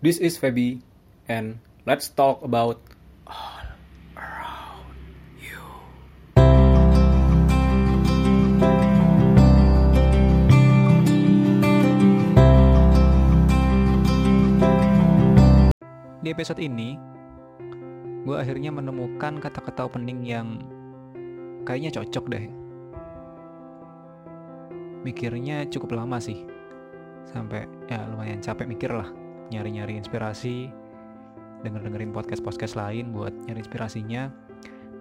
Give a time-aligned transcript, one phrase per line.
[0.00, 0.80] This is Feby,
[1.28, 2.80] and let's talk about
[3.28, 3.68] all
[4.16, 4.96] around
[5.36, 5.60] you.
[16.24, 16.96] Di episode ini,
[18.24, 20.64] gue akhirnya menemukan kata-kata opening yang
[21.68, 22.48] kayaknya cocok deh.
[25.04, 26.48] Mikirnya cukup lama sih,
[27.28, 29.12] sampai ya lumayan capek mikir lah,
[29.50, 30.70] nyari-nyari inspirasi,
[31.66, 34.30] denger-dengerin podcast-podcast lain buat nyari inspirasinya,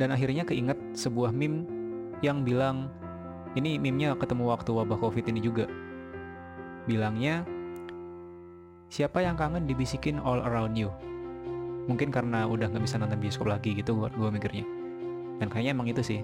[0.00, 1.68] dan akhirnya keinget sebuah meme
[2.24, 2.90] yang bilang,
[3.54, 5.68] ini meme-nya ketemu waktu wabah covid ini juga.
[6.88, 7.44] Bilangnya,
[8.88, 10.88] siapa yang kangen dibisikin all around you?
[11.88, 14.62] mungkin karena udah nggak bisa nonton bioskop lagi gitu buat gue mikirnya
[15.40, 16.20] dan kayaknya emang itu sih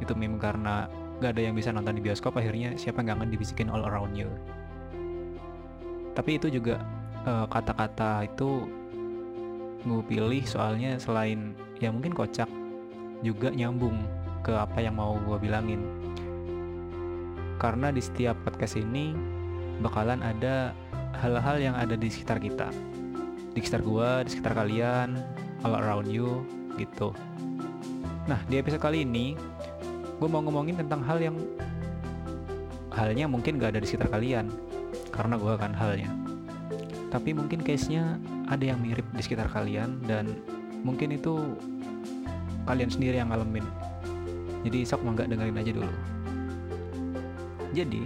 [0.00, 0.88] itu meme karena
[1.20, 4.32] nggak ada yang bisa nonton di bioskop akhirnya siapa yang kangen dibisikin all around you
[6.16, 6.80] tapi itu juga
[7.22, 8.66] kata kata-kata itu
[9.82, 12.50] gue pilih soalnya selain ya mungkin kocak
[13.22, 13.98] juga nyambung
[14.42, 15.82] ke apa yang mau gue bilangin
[17.62, 19.14] karena di setiap podcast ini
[19.78, 20.74] bakalan ada
[21.22, 22.70] hal-hal yang ada di sekitar kita
[23.52, 25.20] di sekitar gua, di sekitar kalian,
[25.62, 26.40] all around you
[26.80, 27.12] gitu.
[28.24, 29.36] Nah, di episode kali ini
[30.16, 31.36] gue mau ngomongin tentang hal yang
[32.94, 34.48] halnya mungkin gak ada di sekitar kalian
[35.12, 36.21] karena gue akan halnya.
[37.12, 38.16] Tapi mungkin case-nya
[38.48, 40.32] ada yang mirip di sekitar kalian dan
[40.80, 41.60] mungkin itu
[42.64, 43.68] kalian sendiri yang ngalamin.
[44.64, 45.92] Jadi sok nggak dengerin aja dulu.
[47.76, 48.02] Jadi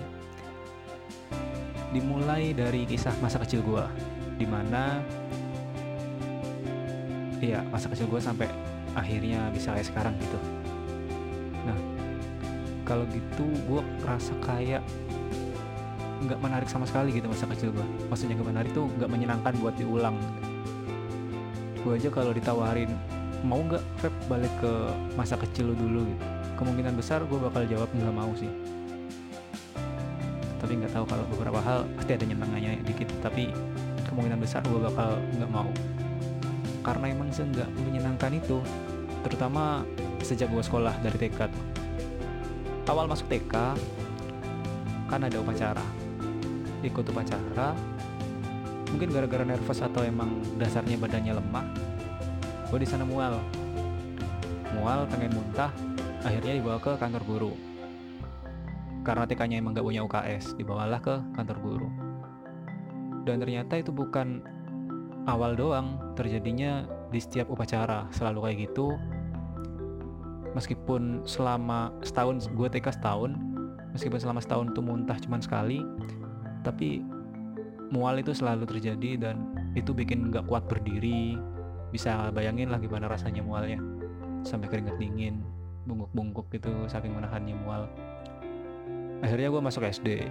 [1.95, 3.85] dimulai dari kisah masa kecil gue
[4.37, 5.01] di mana
[7.41, 8.49] iya masa kecil gue sampai
[8.93, 10.39] akhirnya bisa kayak sekarang gitu
[11.65, 11.79] nah
[12.85, 14.83] kalau gitu gue rasa kayak
[16.17, 19.75] nggak menarik sama sekali gitu masa kecil gue maksudnya nggak menarik tuh nggak menyenangkan buat
[19.77, 20.17] diulang.
[21.85, 22.91] Gue aja kalau ditawarin
[23.45, 24.73] mau nggak Feb balik ke
[25.15, 26.01] masa kecil lu dulu?
[26.09, 26.25] gitu.
[26.57, 28.49] Kemungkinan besar gue bakal jawab nggak mau sih.
[30.57, 33.53] Tapi nggak tahu kalau beberapa hal pasti ada nyenangannya dikit tapi
[34.09, 35.69] kemungkinan besar gue bakal nggak mau.
[36.81, 38.59] Karena emang nggak menyenangkan itu
[39.27, 39.83] terutama
[40.23, 41.51] sejak gue sekolah dari TK
[42.87, 43.55] awal masuk TK
[45.11, 45.83] kan ada upacara
[46.85, 47.73] ikut upacara.
[48.93, 51.67] Mungkin gara-gara nervous atau emang dasarnya badannya lemah
[52.67, 53.39] gue di sana mual.
[54.75, 55.71] Mual pengen muntah
[56.27, 57.53] akhirnya dibawa ke kantor guru.
[59.07, 61.89] Karena TK-nya emang gak punya UKS dibawalah ke kantor guru.
[63.23, 64.43] Dan ternyata itu bukan
[65.31, 68.91] awal doang terjadinya di setiap upacara selalu kayak gitu.
[70.59, 73.39] Meskipun selama setahun gue TK setahun
[73.95, 75.81] meskipun selama setahun tuh muntah cuman sekali
[76.67, 76.99] tapi
[77.95, 81.39] mual itu selalu terjadi dan itu bikin nggak kuat berdiri
[81.95, 83.79] bisa bayangin lah gimana rasanya mualnya
[84.43, 85.47] sampai keringet dingin
[85.87, 87.87] bungkuk-bungkuk gitu saking menahannya mual
[89.23, 90.27] akhirnya gue masuk SD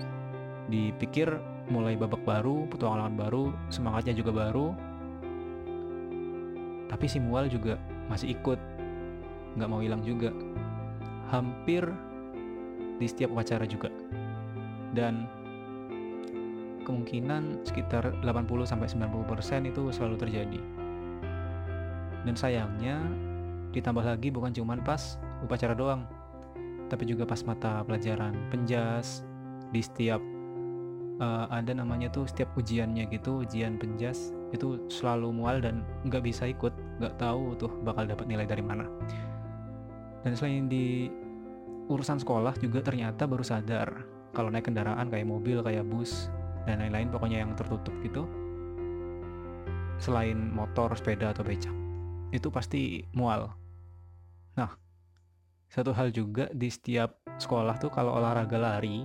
[0.68, 1.32] dipikir
[1.70, 4.74] mulai babak baru, petualangan baru, semangatnya juga baru.
[6.90, 8.60] Tapi si Mual juga masih ikut,
[9.58, 10.30] nggak mau hilang juga.
[11.34, 11.90] Hampir
[13.02, 13.90] di setiap upacara juga.
[14.94, 15.26] Dan
[16.86, 20.62] kemungkinan sekitar 80-90% itu selalu terjadi.
[22.26, 23.02] Dan sayangnya
[23.74, 26.06] ditambah lagi bukan cuma pas upacara doang,
[26.88, 29.26] tapi juga pas mata pelajaran penjas
[29.74, 30.22] di setiap
[31.20, 36.48] uh, ada namanya tuh setiap ujiannya gitu ujian penjas itu selalu mual dan nggak bisa
[36.48, 36.72] ikut
[37.02, 38.88] nggak tahu tuh bakal dapat nilai dari mana
[40.24, 41.10] dan selain di
[41.92, 43.90] urusan sekolah juga ternyata baru sadar
[44.34, 46.28] kalau naik kendaraan kayak mobil kayak bus
[46.66, 48.26] dan lain-lain pokoknya yang tertutup gitu.
[50.02, 51.72] Selain motor sepeda atau becak
[52.36, 53.54] itu pasti mual.
[54.60, 54.72] Nah
[55.72, 59.04] satu hal juga di setiap sekolah tuh kalau olahraga lari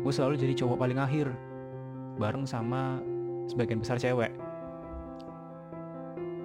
[0.00, 1.26] gue selalu jadi cowok paling akhir
[2.16, 3.02] bareng sama
[3.50, 4.32] sebagian besar cewek.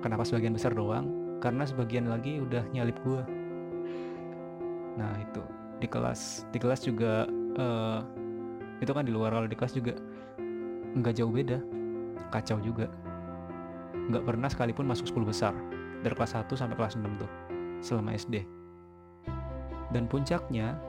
[0.01, 1.37] Kenapa sebagian besar doang?
[1.37, 3.23] Karena sebagian lagi udah nyalip gue
[4.99, 5.43] nah itu.
[5.81, 7.25] Di kelas di kelas juga
[7.57, 7.99] uh,
[8.81, 9.93] itu kan di luar kalau di kelas juga
[10.97, 11.59] nggak jauh beda.
[12.31, 12.87] Kacau juga.
[14.11, 15.53] Nggak pernah sekalipun masuk 10 besar
[16.01, 17.31] dari kelas 1 sampai kelas 6 tuh
[17.81, 18.61] selama SD
[19.91, 20.79] dan puncaknya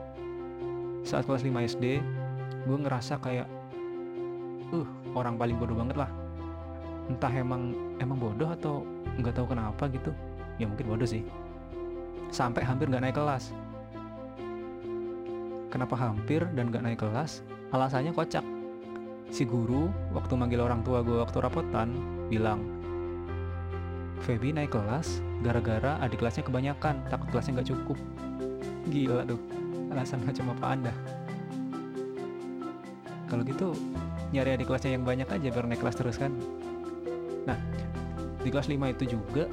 [1.03, 1.99] saat kelas 5 SD
[2.63, 3.47] gue ngerasa kayak
[4.71, 6.09] uh orang paling bodoh banget lah.
[7.11, 8.87] Entah emang emang bodoh atau
[9.19, 10.15] nggak tahu kenapa gitu
[10.57, 11.27] ya mungkin bodoh sih.
[12.31, 13.51] Sampai hampir nggak naik kelas.
[15.67, 17.43] Kenapa hampir dan nggak naik kelas?
[17.75, 18.45] Alasannya kocak
[19.29, 21.93] si guru waktu manggil orang tua gue waktu rapotan
[22.27, 22.63] bilang
[24.23, 27.99] Feby naik kelas gara-gara adik kelasnya kebanyakan takut kelasnya nggak cukup.
[28.87, 29.39] Gila tuh
[29.91, 30.93] alasan macam apa anda
[33.33, 33.73] kalau gitu
[34.29, 36.29] nyari adik kelasnya yang banyak aja biar naik kelas terus kan?
[37.49, 37.57] Nah
[38.45, 39.49] di kelas 5 itu juga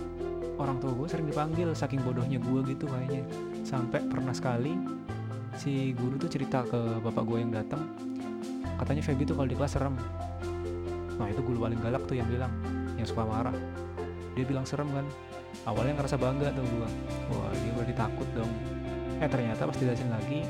[0.61, 3.25] orang tua gue sering dipanggil saking bodohnya gue gitu kayaknya.
[3.65, 4.77] Sampai pernah sekali
[5.57, 8.10] si guru tuh cerita ke bapak gue yang datang
[8.81, 9.93] katanya Feby tuh kalau di kelas serem.
[11.21, 12.49] Nah itu guru paling galak tuh yang bilang
[12.97, 13.53] yang suka marah.
[14.33, 15.05] Dia bilang serem kan.
[15.69, 16.89] Awalnya ngerasa bangga tuh gue
[17.37, 18.49] wah dia berarti takut dong.
[19.21, 20.41] Eh ternyata pas dijelasin lagi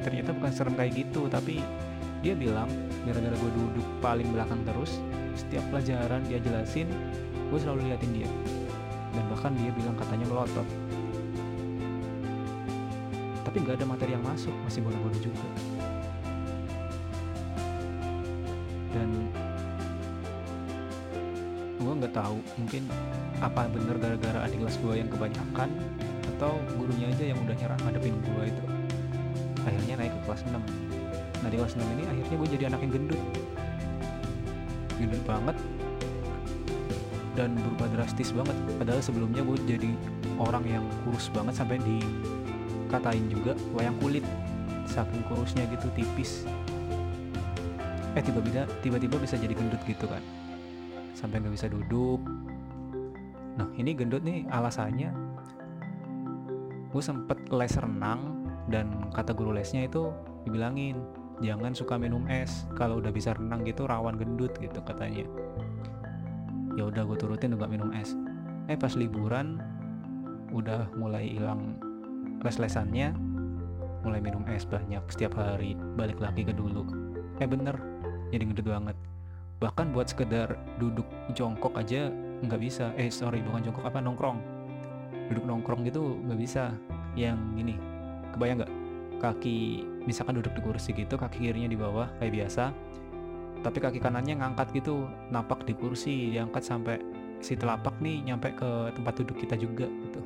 [0.00, 1.60] ternyata bukan serem kayak gitu tapi
[2.24, 2.70] dia bilang
[3.04, 4.96] gara-gara gue duduk paling belakang terus
[5.36, 6.88] setiap pelajaran dia jelasin
[7.50, 8.30] gue selalu liatin dia.
[9.10, 10.68] Dan bahkan dia bilang katanya melotot.
[13.42, 15.79] Tapi nggak ada materi yang masuk masih bodoh-bodoh juga
[22.00, 22.88] nggak tahu mungkin
[23.44, 25.68] apa bener gara-gara adik kelas gue yang kebanyakan
[26.36, 28.64] atau gurunya aja yang udah nyerah ngadepin gue itu.
[29.60, 30.56] Akhirnya naik ke kelas 6
[31.40, 33.20] nah di kelas 6 ini akhirnya gue jadi anak yang gendut.
[34.96, 35.56] Gendut banget.
[37.36, 38.56] Dan berubah drastis banget.
[38.76, 39.90] Padahal sebelumnya gue jadi
[40.40, 44.24] orang yang kurus banget sampai dikatain juga wayang kulit.
[44.88, 46.44] Saking kurusnya gitu tipis.
[48.16, 50.20] Eh tiba-tiba tiba-tiba bisa jadi gendut gitu kan
[51.20, 52.24] sampai nggak bisa duduk.
[53.60, 55.12] Nah ini gendut nih alasannya
[56.90, 60.10] gue sempet les renang dan kata guru lesnya itu
[60.48, 60.98] dibilangin
[61.44, 65.28] jangan suka minum es kalau udah bisa renang gitu rawan gendut gitu katanya.
[66.80, 68.16] Ya udah gue turutin nggak minum es.
[68.72, 69.60] Eh pas liburan
[70.56, 71.76] udah mulai hilang
[72.40, 73.12] les-lesannya
[74.00, 76.88] mulai minum es banyak setiap hari balik lagi ke dulu.
[77.36, 77.76] Eh bener
[78.32, 78.96] jadi gendut banget
[79.60, 81.04] bahkan buat sekedar duduk
[81.36, 82.08] jongkok aja
[82.40, 82.96] nggak bisa.
[82.96, 84.40] Eh sorry bukan jongkok apa nongkrong.
[85.28, 86.72] Duduk nongkrong gitu nggak bisa.
[87.14, 87.74] Yang gini
[88.32, 88.72] kebayang nggak?
[89.20, 92.72] Kaki misalkan duduk di kursi gitu kaki kirinya di bawah kayak biasa.
[93.60, 96.96] Tapi kaki kanannya ngangkat gitu napak di kursi diangkat sampai
[97.44, 100.24] si telapak nih nyampe ke tempat duduk kita juga gitu.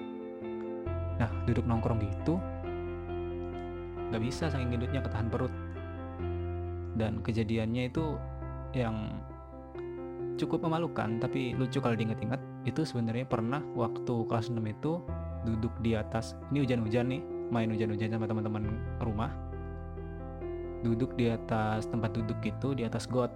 [1.19, 2.39] Nah duduk nongkrong gitu
[4.15, 5.51] nggak bisa saking gendutnya ketahan perut.
[6.95, 8.15] Dan kejadiannya itu
[8.75, 9.23] yang
[10.35, 14.99] cukup memalukan tapi lucu kalau diinget-inget itu sebenarnya pernah waktu kelas 6 itu
[15.47, 17.23] duduk di atas ini hujan-hujan nih
[17.53, 18.65] main hujan-hujan sama teman-teman
[18.99, 19.31] rumah.
[20.85, 23.33] Duduk di atas tempat duduk gitu di atas got.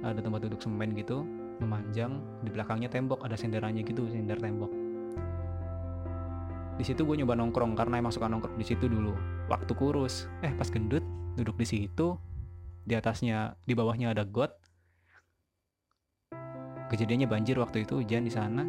[0.00, 1.26] Ada tempat duduk semen gitu
[1.60, 4.72] memanjang di belakangnya tembok ada senderannya gitu sender tembok.
[6.80, 9.12] Di situ gue nyoba nongkrong karena emang suka nongkrong di situ dulu.
[9.52, 11.04] Waktu kurus eh pas gendut
[11.36, 12.16] duduk di situ
[12.84, 14.52] di atasnya di bawahnya ada got.
[16.90, 18.66] Kejadiannya banjir waktu itu hujan di sana.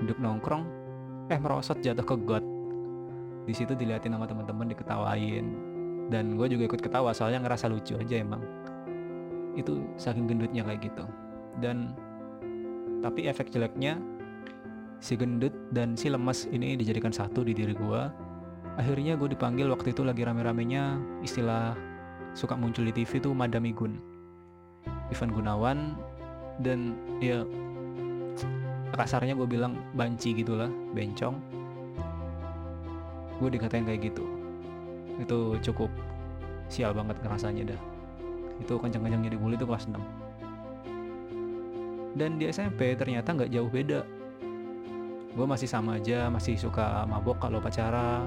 [0.00, 0.64] Duduk nongkrong
[1.32, 2.44] eh merosot jatuh ke got.
[3.48, 5.46] Di situ diliatin sama teman-teman diketawain.
[6.10, 8.42] Dan gue juga ikut ketawa soalnya ngerasa lucu aja emang.
[9.54, 11.04] Itu saking gendutnya kayak gitu.
[11.62, 11.96] Dan
[13.00, 13.96] tapi efek jeleknya
[15.00, 18.02] si gendut dan si lemas ini dijadikan satu di diri gue
[18.76, 21.74] akhirnya gue dipanggil waktu itu lagi rame-ramenya istilah
[22.36, 23.94] suka muncul di TV tuh Madami Gun
[25.10, 25.78] Ivan Gunawan
[26.62, 27.42] dan ya
[28.94, 31.40] kasarnya gue bilang banci gitulah bencong.
[33.40, 34.24] Gue dikatain kayak gitu.
[35.16, 35.88] Itu cukup
[36.68, 37.80] sial banget ngerasanya dah.
[38.60, 39.96] Itu kencang-kencang jadi bully itu kelas 6
[42.18, 44.02] dan di SMP ternyata nggak jauh beda.
[45.30, 48.26] Gue masih sama aja masih suka mabok kalau pacara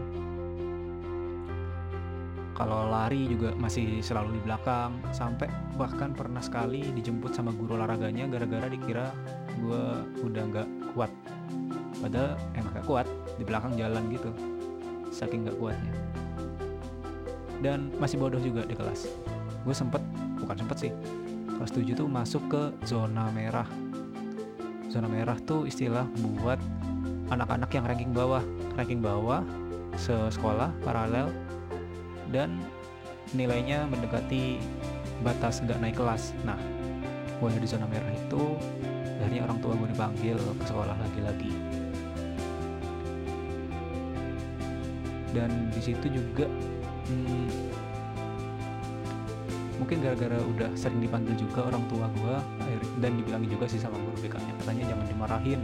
[2.63, 4.95] kalau lari juga masih selalu di belakang.
[5.11, 9.11] Sampai bahkan pernah sekali dijemput sama guru olahraganya gara-gara dikira
[9.59, 9.83] gue
[10.23, 11.11] udah nggak kuat.
[11.99, 14.31] Padahal emang gak kuat di belakang jalan gitu
[15.11, 15.91] saking nggak kuatnya.
[17.59, 19.11] Dan masih bodoh juga di kelas.
[19.67, 19.99] Gue sempet
[20.39, 20.91] bukan sempet sih
[21.59, 23.67] kelas 7 tuh masuk ke zona merah.
[24.87, 26.07] Zona merah tuh istilah
[26.39, 26.63] buat
[27.27, 28.43] anak-anak yang ranking bawah.
[28.79, 29.43] Ranking bawah
[30.31, 31.42] sekolah paralel
[32.29, 32.61] dan
[33.33, 34.61] nilainya mendekati
[35.25, 36.35] batas nggak naik kelas.
[36.43, 36.59] Nah
[37.39, 38.55] gue di zona merah itu
[39.19, 41.51] akhirnya orang tua gue dipanggil ke sekolah lagi-lagi.
[45.33, 46.45] Dan di situ juga
[47.09, 47.49] hmm,
[49.81, 52.35] mungkin gara-gara udah sering dipanggil juga orang tua gue
[53.01, 55.61] dan dibilangin juga sih sama guru BK nya katanya jangan dimarahin.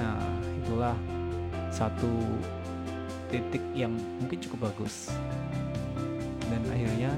[0.00, 0.16] Nah
[0.64, 0.96] itulah
[1.68, 2.10] satu
[3.28, 5.12] titik yang mungkin cukup bagus.
[6.48, 7.12] Dan akhirnya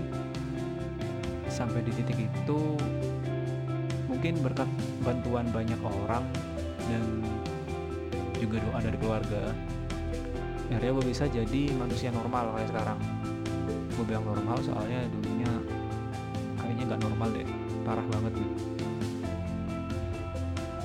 [1.50, 2.61] sampai di titik itu
[4.11, 4.69] mungkin berkat
[5.07, 6.26] bantuan banyak orang
[6.90, 7.02] dan
[8.37, 9.52] juga doa dari keluarga
[10.71, 12.99] akhirnya gue bisa jadi manusia normal kayak sekarang.
[13.99, 15.50] Gue bilang normal soalnya dulunya
[16.62, 17.47] kayaknya nggak normal deh
[17.83, 18.55] parah banget gitu.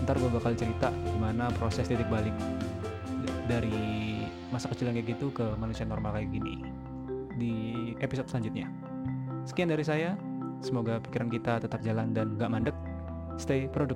[0.03, 2.34] Ntar gue bakal cerita gimana proses titik balik
[3.46, 4.14] dari
[4.50, 6.66] masa kecil yang kayak gitu ke manusia normal kayak gini.
[7.38, 7.54] Di
[8.02, 8.66] episode selanjutnya.
[9.46, 10.18] Sekian dari saya.
[10.66, 12.75] Semoga pikiran kita tetap jalan dan gak mandek.
[13.38, 13.94] Stay produktif